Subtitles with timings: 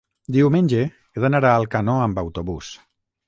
[0.35, 2.73] diumenge he d'anar a Alcanó amb autobús.